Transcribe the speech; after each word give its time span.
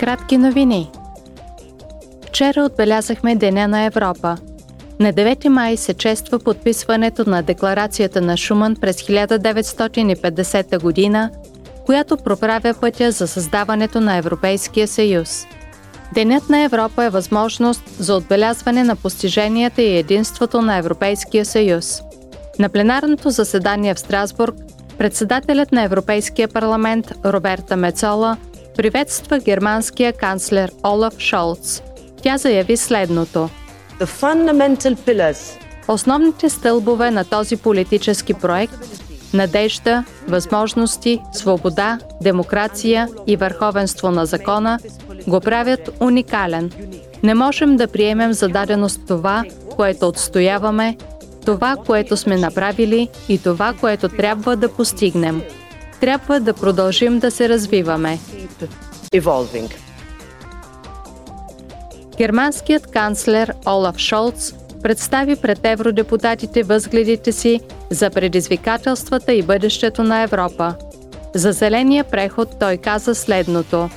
Кратки 0.00 0.38
новини. 0.38 0.90
Вчера 2.26 2.64
отбелязахме 2.64 3.36
Деня 3.36 3.68
на 3.68 3.82
Европа. 3.82 4.36
На 5.00 5.12
9 5.12 5.48
май 5.48 5.76
се 5.76 5.94
чества 5.94 6.38
подписването 6.38 7.30
на 7.30 7.42
Декларацията 7.42 8.20
на 8.20 8.36
Шуман 8.36 8.76
през 8.76 9.02
1950 9.02 10.82
година, 10.82 11.30
която 11.86 12.16
проправя 12.16 12.74
пътя 12.80 13.10
за 13.10 13.28
създаването 13.28 14.00
на 14.00 14.16
Европейския 14.16 14.88
съюз. 14.88 15.46
Денят 16.14 16.48
на 16.48 16.60
Европа 16.60 17.04
е 17.04 17.10
възможност 17.10 17.82
за 17.98 18.14
отбелязване 18.14 18.84
на 18.84 18.96
постиженията 18.96 19.82
и 19.82 19.98
единството 19.98 20.62
на 20.62 20.76
Европейския 20.76 21.44
съюз. 21.44 22.02
На 22.58 22.68
пленарното 22.68 23.30
заседание 23.30 23.94
в 23.94 24.00
Страсбург 24.00 24.54
председателят 24.98 25.72
на 25.72 25.82
Европейския 25.82 26.48
парламент 26.48 27.12
Роберта 27.24 27.76
Мецола– 27.76 28.36
приветства 28.78 29.38
германския 29.38 30.12
канцлер 30.12 30.72
Олаф 30.86 31.18
Шолц. 31.18 31.82
Тя 32.22 32.38
заяви 32.38 32.76
следното. 32.76 33.48
Основните 35.88 36.48
стълбове 36.48 37.10
на 37.10 37.24
този 37.24 37.56
политически 37.56 38.34
проект– 38.34 38.74
надежда, 39.34 40.04
възможности, 40.28 41.20
свобода, 41.32 41.98
демокрация 42.22 43.08
и 43.26 43.36
върховенство 43.36 44.10
на 44.10 44.26
закона– 44.26 44.78
го 45.28 45.40
правят 45.40 45.90
уникален. 46.00 46.70
Не 47.22 47.34
можем 47.34 47.76
да 47.76 47.88
приемем 47.88 48.32
за 48.32 48.48
даденост 48.48 49.00
това, 49.08 49.44
което 49.76 50.08
отстояваме, 50.08 50.96
това, 51.44 51.76
което 51.86 52.16
сме 52.16 52.36
направили 52.36 53.08
и 53.28 53.42
това, 53.42 53.74
което 53.80 54.08
трябва 54.08 54.56
да 54.56 54.68
постигнем. 54.68 55.42
Трябва 56.00 56.40
да 56.40 56.54
продължим 56.54 57.18
да 57.18 57.30
се 57.30 57.48
развиваме 57.48 58.18
evolving. 59.14 59.74
Германският 62.16 62.86
канцлер 62.86 63.52
Олаф 63.66 63.98
Шолц 63.98 64.54
представи 64.82 65.36
пред 65.36 65.58
евродепутатите 65.64 66.62
възгледите 66.62 67.32
си 67.32 67.60
за 67.90 68.10
предизвикателствата 68.10 69.32
и 69.32 69.42
бъдещето 69.42 70.02
на 70.02 70.22
Европа. 70.22 70.74
За 71.34 71.52
зеления 71.52 72.04
преход 72.04 72.48
той 72.60 72.76
каза 72.76 73.14
следното. 73.14 73.90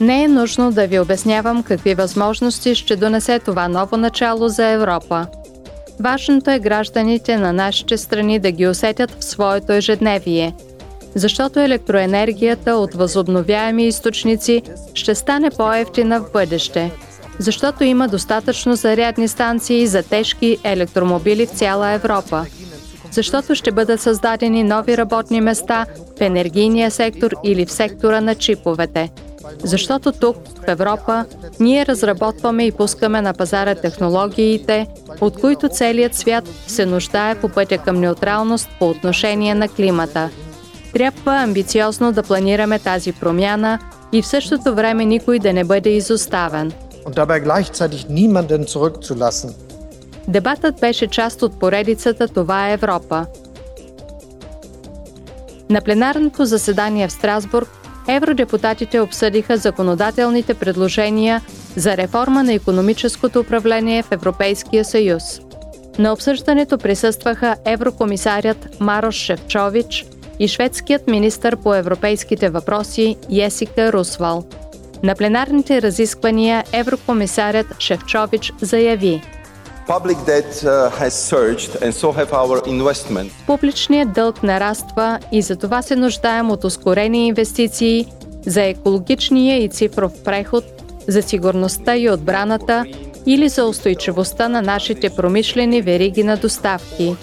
Не 0.00 0.22
е 0.22 0.28
нужно 0.28 0.72
да 0.72 0.86
ви 0.86 0.98
обяснявам 0.98 1.62
какви 1.62 1.94
възможности 1.94 2.74
ще 2.74 2.96
донесе 2.96 3.38
това 3.38 3.68
ново 3.68 3.96
начало 3.96 4.48
за 4.48 4.68
Европа. 4.68 5.26
Важното 6.04 6.50
е 6.50 6.58
гражданите 6.58 7.36
на 7.36 7.52
нашите 7.52 7.98
страни 7.98 8.38
да 8.38 8.50
ги 8.50 8.66
усетят 8.66 9.10
в 9.10 9.24
своето 9.24 9.72
ежедневие– 9.72 10.54
защото 11.14 11.60
електроенергията 11.60 12.74
от 12.74 12.94
възобновяеми 12.94 13.86
източници 13.86 14.62
ще 14.94 15.14
стане 15.14 15.50
по-ефтина 15.50 16.20
в 16.20 16.32
бъдеще, 16.32 16.90
защото 17.38 17.84
има 17.84 18.08
достатъчно 18.08 18.74
зарядни 18.74 19.28
станции 19.28 19.86
за 19.86 20.02
тежки 20.02 20.58
електромобили 20.64 21.46
в 21.46 21.50
цяла 21.50 21.90
Европа, 21.90 22.46
защото 23.12 23.54
ще 23.54 23.72
бъдат 23.72 24.00
създадени 24.00 24.64
нови 24.64 24.96
работни 24.96 25.40
места 25.40 25.86
в 26.18 26.20
енергийния 26.20 26.90
сектор 26.90 27.30
или 27.44 27.66
в 27.66 27.72
сектора 27.72 28.20
на 28.20 28.34
чиповете. 28.34 29.10
Защото 29.64 30.12
тук, 30.12 30.36
в 30.36 30.68
Европа, 30.68 31.24
ние 31.60 31.86
разработваме 31.86 32.66
и 32.66 32.72
пускаме 32.72 33.22
на 33.22 33.34
пазара 33.34 33.74
технологиите, 33.74 34.86
от 35.20 35.40
които 35.40 35.68
целият 35.68 36.14
свят 36.14 36.44
се 36.66 36.86
нуждае 36.86 37.34
по 37.34 37.48
пътя 37.48 37.78
към 37.78 38.00
неутралност 38.00 38.68
по 38.78 38.88
отношение 38.88 39.54
на 39.54 39.68
климата– 39.68 40.30
трябва 40.92 41.32
амбициозно 41.32 42.12
да 42.12 42.22
планираме 42.22 42.78
тази 42.78 43.12
промяна 43.12 43.78
и 44.12 44.22
в 44.22 44.26
същото 44.26 44.74
време 44.74 45.04
никой 45.04 45.38
да 45.38 45.52
не 45.52 45.64
бъде 45.64 45.90
изоставен. 45.90 46.72
Дебатът 50.28 50.80
беше 50.80 51.06
част 51.06 51.42
от 51.42 51.60
поредицата 51.60 52.28
Това 52.28 52.68
е 52.68 52.72
Европа. 52.72 53.26
На 55.70 55.80
пленарното 55.80 56.44
заседание 56.44 57.08
в 57.08 57.12
Страсбург 57.12 57.68
евродепутатите 58.08 59.00
обсъдиха 59.00 59.56
законодателните 59.56 60.54
предложения 60.54 61.40
за 61.76 61.96
реформа 61.96 62.42
на 62.42 62.52
економическото 62.52 63.40
управление 63.40 64.02
в 64.02 64.12
Европейския 64.12 64.84
съюз. 64.84 65.40
На 65.98 66.12
обсъждането 66.12 66.78
присъстваха 66.78 67.56
еврокомисарят 67.64 68.80
Марош 68.80 69.14
Шевчович, 69.14 70.06
и 70.38 70.48
шведският 70.48 71.08
министър 71.08 71.56
по 71.56 71.74
европейските 71.74 72.48
въпроси 72.48 73.16
Есика 73.40 73.92
Русвал. 73.92 74.44
На 75.02 75.14
пленарните 75.14 75.82
разисквания 75.82 76.64
еврокомисарят 76.72 77.66
Шевчович 77.78 78.52
заяви 78.60 79.22
Публичният 83.46 84.12
дълг 84.12 84.42
нараства 84.42 85.18
и 85.32 85.42
за 85.42 85.56
това 85.56 85.82
се 85.82 85.96
нуждаем 85.96 86.50
от 86.50 86.64
ускорени 86.64 87.26
инвестиции 87.26 88.06
за 88.46 88.62
екологичния 88.62 89.64
и 89.64 89.68
цифров 89.68 90.12
преход, 90.24 90.64
за 91.08 91.22
сигурността 91.22 91.96
и 91.96 92.10
отбраната 92.10 92.84
или 93.26 93.48
за 93.48 93.64
устойчивостта 93.64 94.48
на 94.48 94.62
нашите 94.62 95.10
промишлени 95.10 95.82
вериги 95.82 96.24
на 96.24 96.36
доставки. 96.36 97.16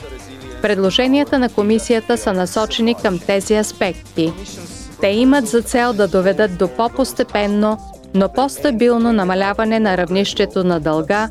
Предложенията 0.62 1.40
на 1.40 1.50
комисията 1.50 2.18
са 2.18 2.34
насочени 2.34 2.96
към 2.96 3.20
тези 3.20 3.56
аспекти. 3.56 4.34
Те 5.02 5.08
имат 5.08 5.48
за 5.48 5.62
цел 5.62 5.94
да 5.94 6.08
доведат 6.08 6.58
до 6.58 6.68
по-постепенно, 6.68 7.78
но 8.14 8.30
по-стабилно 8.30 9.14
намаляване 9.14 9.80
на 9.80 9.98
равнището 9.98 10.64
на 10.64 10.80
дълга 10.80 11.30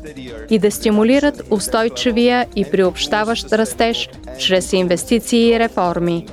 и 0.49 0.59
да 0.59 0.71
стимулират 0.71 1.41
устойчивия 1.51 2.45
и 2.55 2.65
приобщаващ 2.65 3.53
растеж 3.53 4.09
чрез 4.39 4.73
инвестиции 4.73 5.49
и 5.49 5.59
реформи. 5.59 6.25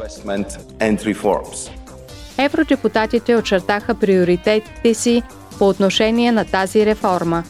Евродепутатите 2.39 3.37
очертаха 3.37 3.95
приоритетите 3.95 4.95
си 4.95 5.23
по 5.59 5.69
отношение 5.69 6.33
на 6.33 6.45
тази 6.45 6.87
реформа. 6.87 7.45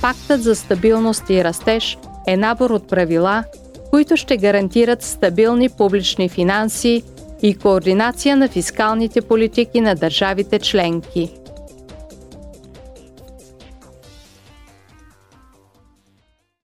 Пактът 0.00 0.42
за 0.42 0.56
стабилност 0.56 1.30
и 1.30 1.44
растеж 1.44 1.98
е 2.26 2.36
набор 2.36 2.70
от 2.70 2.88
правила, 2.88 3.44
които 3.90 4.16
ще 4.16 4.36
гарантират 4.36 5.02
стабилни 5.02 5.68
публични 5.68 6.28
финанси 6.28 7.02
и 7.42 7.54
координация 7.54 8.36
на 8.36 8.48
фискалните 8.48 9.20
политики 9.20 9.80
на 9.80 9.94
държавите 9.94 10.58
членки. 10.58 11.41